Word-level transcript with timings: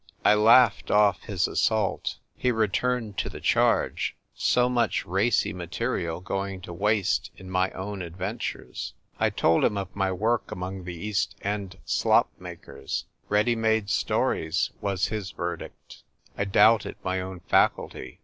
I 0.25 0.33
laughed 0.33 0.89
off 0.89 1.21
his 1.25 1.47
assault. 1.47 2.17
He 2.35 2.49
re 2.49 2.67
turned 2.69 3.19
to 3.19 3.29
the 3.29 3.39
charge; 3.39 4.15
so 4.33 4.67
much 4.67 5.05
racy 5.05 5.53
material 5.53 6.21
going 6.21 6.59
to 6.61 6.73
waste 6.73 7.29
in 7.37 7.51
my 7.51 7.69
own 7.73 8.01
adventures. 8.01 8.95
I 9.19 9.29
told 9.29 9.63
him 9.63 9.77
of 9.77 9.95
my 9.95 10.11
work 10.11 10.49
among 10.51 10.85
the 10.85 10.95
East 10.95 11.35
End 11.43 11.77
slop 11.85 12.31
makers!" 12.39 13.05
Ready 13.29 13.55
made 13.55 13.91
stories," 13.91 14.71
was 14.81 15.09
his 15.09 15.29
verdict. 15.29 16.01
I 16.35 16.45
doubted 16.45 16.95
my 17.03 17.21
own 17.21 17.41
faculty. 17.41 18.17